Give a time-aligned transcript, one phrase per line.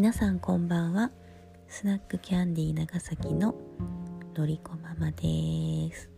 [0.00, 1.10] 皆さんこんばんは。
[1.66, 3.56] スナックキャンディー長崎の
[4.36, 6.08] のりこママです。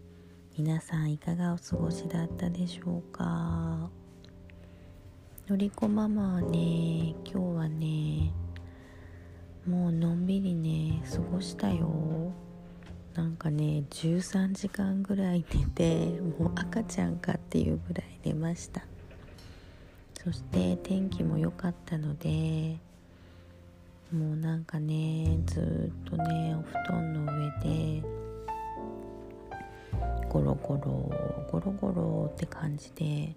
[0.59, 3.89] 皆さんいかがお過ごしだったでしょうか？
[5.49, 8.35] のりこママはね今日はね
[9.67, 12.35] もうのんびりね過ごしたよ。
[13.15, 18.83] なんかね13時間ぐらい寝てもう赤ちゃんかっていうぐらい寝ました。
[20.23, 22.77] そして天気も良かったので
[24.13, 28.03] もうなんかねずっとねお布団の上で
[30.29, 30.91] ゴロゴロ
[31.51, 33.35] ゴロゴロって感じで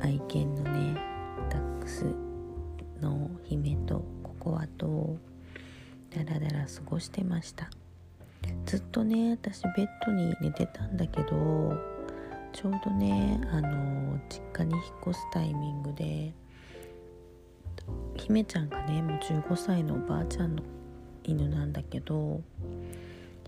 [0.00, 0.96] 愛犬のね
[1.50, 2.06] ダックス
[3.02, 5.16] の姫とココアと
[6.10, 7.68] ダラダラ過ごしてました。
[8.64, 11.76] ずっとね私ベッドに寝てたんだけど
[12.52, 16.32] ちょうどねあの実家に引っ越すタイミングで
[18.16, 20.62] 姫ちゃんがねもう15歳のおばあちゃんの
[21.24, 22.42] 犬なんだけど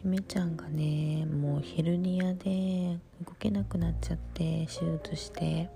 [0.02, 5.68] 姫ちゃんがねもうヘルニアで動けなくなっちゃって手術して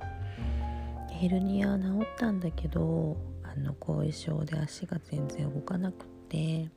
[1.10, 6.68] ヘルニアは治ったんだけどあの後遺症で足が全然動かなくって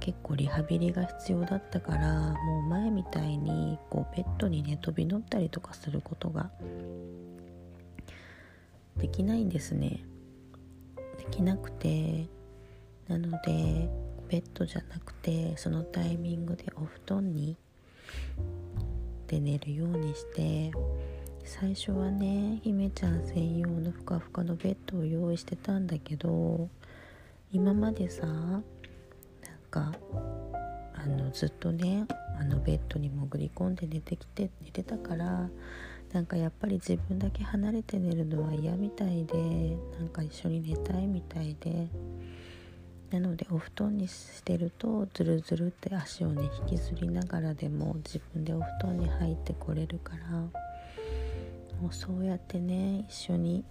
[0.00, 6.50] 結構リハビリが必要だったからもう前みたいにこうベッドにね飛び乗ったりとかすることが
[8.96, 10.04] できないんですね。
[11.30, 12.26] できなくて
[13.08, 13.88] なので
[14.28, 17.56] ベッドじゃなくてそのタイミングでお布団に
[19.26, 20.72] で寝るようにして
[21.44, 26.68] 最初はね姫ちゃん専用のふかふかのベッドを用意してたんだけど
[27.52, 28.62] 今までさなん
[29.70, 29.92] か
[30.94, 32.06] あのずっとね
[32.40, 35.48] あのベッドに潜り込んで寝てきて寝てたから
[36.14, 41.88] なんかやっぱり自分だけ離れて寝るのは嫌みたいでなんか一緒に寝たいみたいで。
[43.10, 50.30] なのでお布団にしてるとズルズルって足をね引きずりながらでも自分でお布団に入ってこれるから
[51.80, 53.64] もうそうやってね一緒に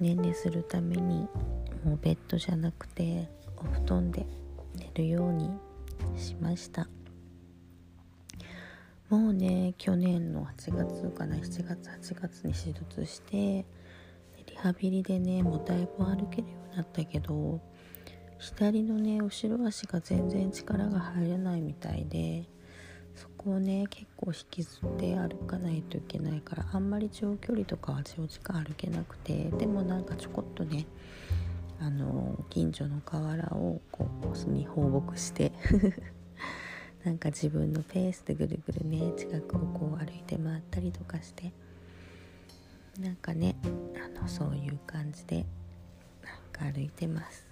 [0.00, 1.28] ねんねするために
[1.84, 4.26] もうベッドじゃなくてお布団で
[4.74, 5.48] 寝るように
[6.16, 6.88] しました。
[9.12, 13.66] もうね去年の8月かな7月8月に手術してリ
[14.56, 17.60] ハビリでねもうだいぶ歩けるようになったけど
[18.38, 22.48] 左のね後ろ足が全然力が入らないみたいで
[23.14, 30.86] そこをね結構引きずって歩かないといけないからあんまり長距離とかは長時間歩けなくてでもなんかちょこっとね
[31.80, 35.52] あの近所の河原をこうに放牧して
[37.04, 41.52] なんか自分のペースでぐるぐるね近くをこう歩いて回ったりとかして
[43.00, 43.56] なんかね
[43.96, 45.44] あのそういう感じで
[46.22, 47.46] なんか歩いてます。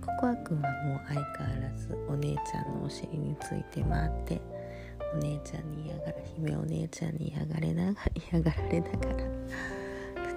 [0.00, 4.40] ココアくんはもう相変わらずお姉ちゃんのお尻について回って
[5.14, 8.00] お姉ちゃんに嫌がら姫お姉ちゃんに嫌がれなが
[8.32, 9.24] 嫌がられながらくっ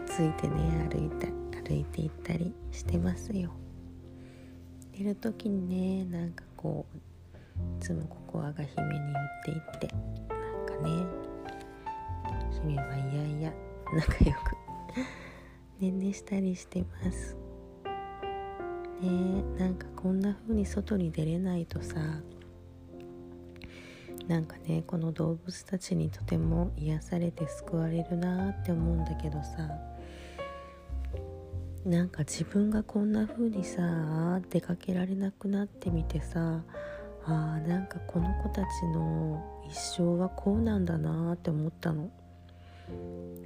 [0.07, 1.27] ついてね歩いた
[1.67, 3.51] 歩いていったりしてますよ。
[4.97, 7.12] 寝る時にねなんかこう
[7.57, 9.87] いつもココアが姫に言っていって
[10.29, 11.05] なんかね
[12.61, 13.53] 姫はいやいや
[13.93, 14.55] 仲良く
[15.79, 17.35] ねんねしたりしてます。
[19.01, 21.95] ねなんかこんな風に外に出れないとさ
[24.27, 29.69] なんかねこの動物たちにとても癒されて救われるなって思うんだけどさ
[31.85, 36.63] なんか自分がこんな風にさ出かけられなくなってみてさ
[37.25, 42.09] あーなんかこの子たちの一生はこうなんだなって思ったの。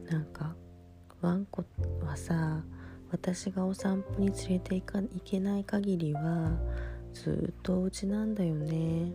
[0.10, 0.56] なんか
[1.22, 1.64] ワンコ
[2.04, 2.64] はさ
[3.12, 6.58] 私がお散歩に連れて行か行けない限りは
[7.14, 9.12] ずっとお家なんだよね。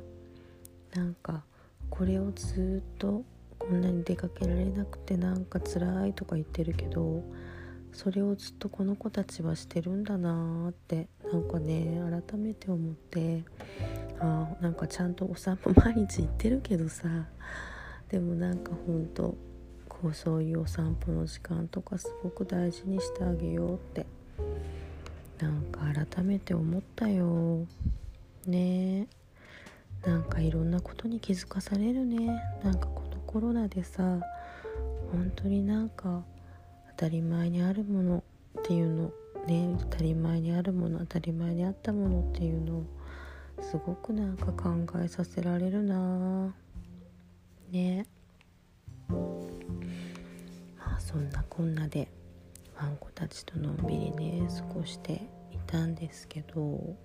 [0.95, 1.45] なんか
[1.91, 3.25] これをずっと
[3.59, 7.23] こんなに出かけられなくてなんか辛いとか言ってるけど
[7.93, 13.45] それをずっとこの子たちはしてるんだなーってなんかね改めて思って。
[14.23, 17.09] あなんかちゃんとお散歩毎日行ってるけどさ。
[18.09, 19.37] でもなんかほんと
[19.89, 24.07] こうそういうお散歩の時間とかすごく大事にしてあげようって。
[25.41, 27.67] なんか改めて思ったよ。
[28.47, 29.09] ね。
[30.05, 32.41] えなんかいろんなことに気づかされるね。
[32.63, 34.21] なんかこのコロナでさ
[35.11, 36.23] 本当になんか
[36.91, 38.23] 当たり前にあるもの
[38.59, 39.13] っていうの
[39.47, 39.75] ね。
[39.81, 42.85] 当たり前にあるもの当たり前にあったものっていうのを
[43.61, 44.71] すごくなんか考
[45.03, 46.55] えさせられるな。
[47.71, 48.07] ね。
[49.09, 52.09] まあそんなこんなで
[52.79, 55.15] ワンコたちとのんびりね過ごして
[55.53, 56.97] いたんですけど。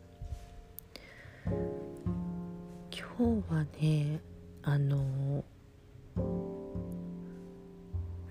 [3.18, 4.20] 今日はね
[4.64, 5.44] あの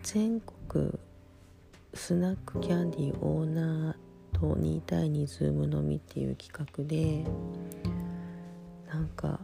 [0.02, 0.92] 全国
[1.94, 7.24] スナックキャンディーオーナーと2対2ズーム飲みっていう企画で
[8.88, 9.40] なんか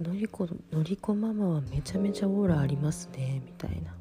[0.00, 3.94] のりこのりこママはめちゃめちゃオーラありますねみたいな。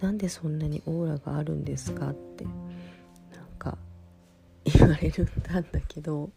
[0.00, 2.54] なんでそんなにオーラがあるんですかってなん
[3.58, 3.78] か
[4.64, 6.30] 言われるんだんだけど。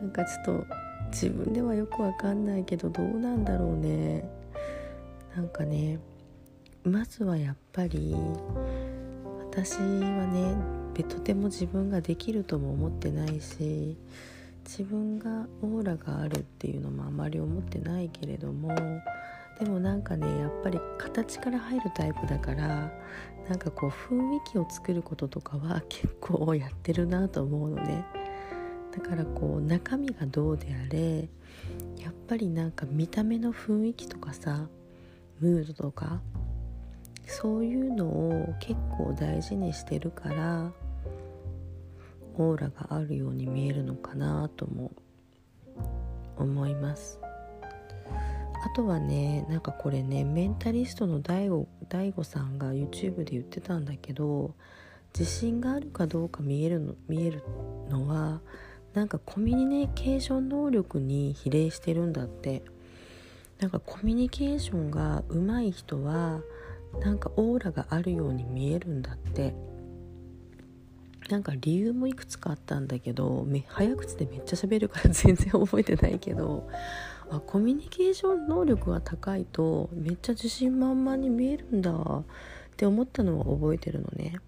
[0.00, 0.66] なんかちょっと
[1.10, 4.28] 自分ではよくわかんないけどどうなんだろうね。
[5.34, 5.98] なんかね
[6.84, 8.14] まずはやっぱり
[9.50, 10.56] 私はね
[10.94, 13.96] とても自分ができるとも思ってないし
[14.66, 18.74] 自分がオーラがあるっていうのもあまり思ってないけれども
[19.58, 22.92] でもなんかねやっぱり形から入るタイプだから
[23.48, 28.04] なんかこう雰囲気を作ることとかは結構やってるなと思うのね。
[28.92, 31.28] だからこう中身がどうであれ
[32.02, 34.68] やっぱりなんか見た目の雰囲気とかさ
[35.38, 36.22] ムードとか
[37.26, 40.72] そういうのを結構大事にしてるから
[42.38, 44.92] オーラがあるように見えるのかなとも
[46.36, 47.18] 思います。
[48.64, 54.54] あとはねなんかこれねメンタリストの DAIGO さんが YouTube で言ってたんだけど
[55.16, 57.42] 自信があるかどうか見えるの見える
[57.88, 58.40] のは
[58.94, 62.64] なんかコミュニケーション能力に比例してるんだって。
[63.58, 66.42] なんかコミュニケーションが上手い人は
[67.00, 69.54] なんかオーラがあるように見えるんだって。
[71.28, 76.68] なんか理由もいくつかあったんだけど早口でめっちゃ喋るから 全然覚えてないけど
[77.30, 82.24] あコミュニケーション能力が高いとめっちゃ自信満々に見えるんだっ
[82.76, 84.38] て思ったのは覚えてるのね。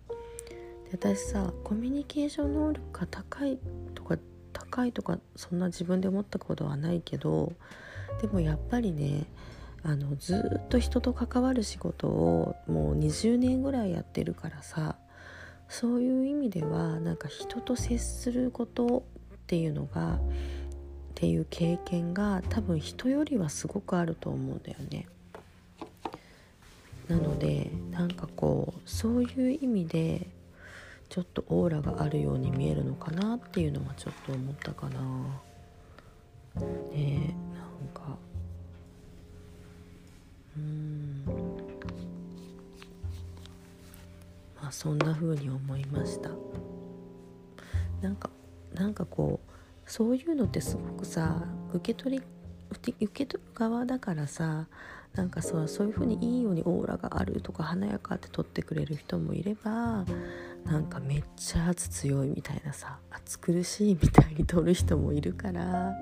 [0.90, 3.58] で私さコミュニケーション能力が高い
[3.94, 4.16] とか
[4.52, 7.52] 高いとかそんな自分で思ったことはないけど
[8.20, 9.26] でもやっぱりね
[9.82, 14.96] あのずっと人と関わる仕事をもう20年ぐらいやってるからさ
[15.69, 19.05] そういう意味ではなんか人と接すること
[19.35, 20.19] っていうのがっ
[21.15, 25.06] ていう経験が多分人よりはすごくあると思うんだよね。
[27.09, 30.26] なのでなんかこうそういう意味で
[31.09, 35.00] ちょっとオーラがあるように見えるのかなっていうのはちょっと思ったかな。
[36.93, 38.17] ねなんか
[40.56, 41.25] うん
[44.69, 46.31] あそんな風に思いました。
[48.00, 48.31] なんか
[48.75, 52.25] なんかこうそういうのってすごくさ受け取り
[52.70, 54.67] 受け取る側だからさ
[55.15, 60.05] なんかさそういう風にいいようにオーラがあるとか華やかって撮ってくれる人もいれば
[60.65, 65.94] なんかめっちゃ圧強いみたいなさ暑苦しいみたいに撮る人もいるから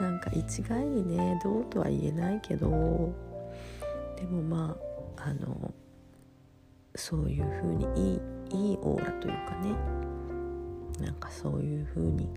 [0.00, 3.14] なんか一概にねどうとは言えないけど
[4.16, 4.76] でもま
[5.18, 5.72] ああの
[6.94, 8.20] そういう風にいい
[8.70, 9.74] いいオーラというかね。
[11.00, 12.28] なんかそういう風に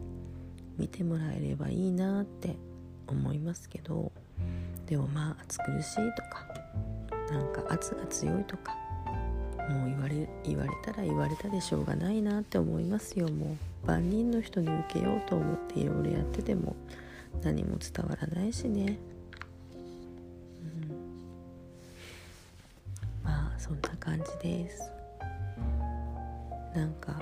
[0.77, 2.55] 見てもらえればいいなって
[3.07, 4.11] 思いますけど。
[4.87, 6.47] でもまあ暑苦しいとか
[7.29, 8.75] なんか圧が強いとか
[9.69, 13.27] もう言われ言われたら言われたでしょうがないなって思いますよ。
[13.27, 16.75] もう万人の人に受けようと思っていろいろやってても
[17.43, 18.97] 何も伝わらないしね。
[23.67, 24.91] そんな感じです。
[26.73, 27.19] なんか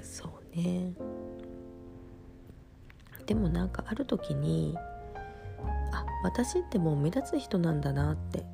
[0.00, 0.92] そうね。
[3.26, 4.76] でもなんかある時に
[5.92, 8.44] あ私ってもう目立つ人なんだなって。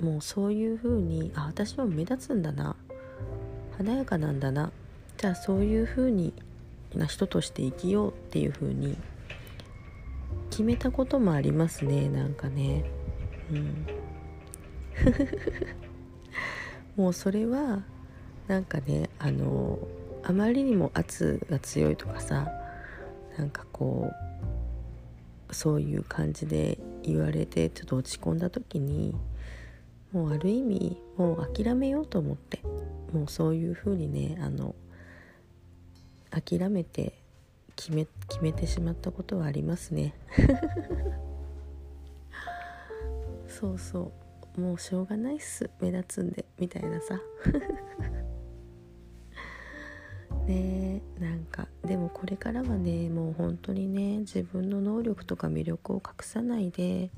[0.00, 2.74] もうそういう風にあ私は目立つんだな。
[3.76, 4.72] 華やかなんだな。
[5.18, 6.32] じゃあそういう風に
[6.94, 8.96] な人として生きようっていう風に
[10.60, 12.84] 決めたこともありますねなんかね。
[13.50, 13.86] うん。
[17.02, 17.82] もうそれは
[18.46, 19.78] なんかねあの
[20.22, 22.52] あまりにも圧が強いとかさ
[23.38, 24.10] なんかこ
[25.48, 29.16] うそういう感じで言われてちょっと落ち込んだ時に
[30.12, 32.60] もうある意味もう諦めようと思って
[33.14, 34.74] もうそういう風にねあの
[36.30, 37.19] 諦めて
[37.80, 40.14] 決め決めてしまったことはありますね。
[43.48, 44.12] そうそ
[44.58, 44.60] う。
[44.60, 45.70] もうしょうがないっす。
[45.80, 46.44] 目立つんで。
[46.58, 47.18] みたいなさ。
[50.46, 51.68] ねなんか。
[51.82, 57.10] でもこれからはねもう本当にね自分の能力とか魅力を隠さないで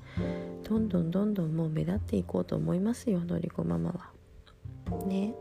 [0.62, 4.12] どんどんどんどんもう目立っていこうと思いますよのりこママは。
[5.08, 5.34] ね。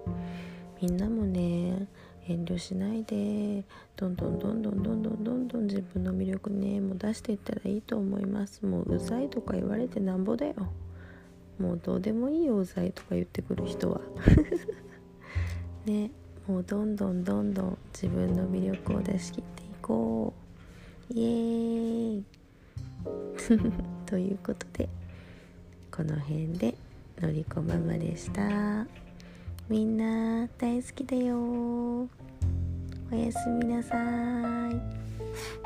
[0.81, 1.87] みんなもね
[2.31, 3.63] 遠慮しないで。
[4.01, 10.55] どんどんどんどんどんどんどんどん自分の魅力ねもう出していったらいいと思いますもううざいとか言われてなんぼだよ
[11.59, 14.01] もうどうでもいいようざいとか言ってくる人は
[15.85, 16.09] ね
[16.47, 20.33] もうどんどんどんどん自分の魅力を出し切っていこ
[21.11, 22.23] うイエーイ
[24.07, 24.89] ということで
[25.91, 26.73] この辺で
[27.19, 28.87] のりこママでした
[29.69, 32.09] みんな大好きだよ
[33.11, 35.60] おやすみなさい。